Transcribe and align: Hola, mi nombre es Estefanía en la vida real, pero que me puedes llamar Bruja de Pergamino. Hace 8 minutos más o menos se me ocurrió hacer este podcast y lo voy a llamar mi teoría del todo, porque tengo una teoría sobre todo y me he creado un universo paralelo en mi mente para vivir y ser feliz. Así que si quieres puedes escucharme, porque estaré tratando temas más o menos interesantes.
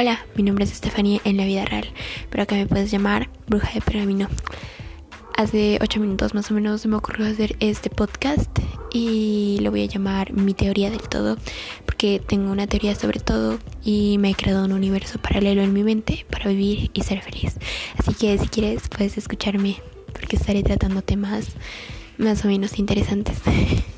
Hola, 0.00 0.24
mi 0.36 0.44
nombre 0.44 0.64
es 0.64 0.70
Estefanía 0.70 1.20
en 1.24 1.36
la 1.36 1.44
vida 1.44 1.64
real, 1.64 1.88
pero 2.30 2.46
que 2.46 2.54
me 2.54 2.66
puedes 2.66 2.88
llamar 2.88 3.28
Bruja 3.48 3.72
de 3.74 3.80
Pergamino. 3.80 4.28
Hace 5.36 5.80
8 5.82 5.98
minutos 5.98 6.34
más 6.34 6.48
o 6.52 6.54
menos 6.54 6.82
se 6.82 6.86
me 6.86 6.94
ocurrió 6.94 7.26
hacer 7.26 7.56
este 7.58 7.90
podcast 7.90 8.48
y 8.92 9.58
lo 9.60 9.72
voy 9.72 9.82
a 9.82 9.86
llamar 9.86 10.32
mi 10.32 10.54
teoría 10.54 10.90
del 10.90 11.00
todo, 11.00 11.36
porque 11.84 12.22
tengo 12.24 12.52
una 12.52 12.68
teoría 12.68 12.94
sobre 12.94 13.18
todo 13.18 13.58
y 13.82 14.18
me 14.18 14.30
he 14.30 14.34
creado 14.36 14.64
un 14.66 14.72
universo 14.72 15.18
paralelo 15.18 15.62
en 15.62 15.72
mi 15.72 15.82
mente 15.82 16.24
para 16.30 16.48
vivir 16.48 16.92
y 16.94 17.02
ser 17.02 17.20
feliz. 17.20 17.56
Así 17.96 18.14
que 18.14 18.38
si 18.38 18.46
quieres 18.46 18.88
puedes 18.88 19.18
escucharme, 19.18 19.82
porque 20.12 20.36
estaré 20.36 20.62
tratando 20.62 21.02
temas 21.02 21.48
más 22.18 22.44
o 22.44 22.46
menos 22.46 22.78
interesantes. 22.78 23.38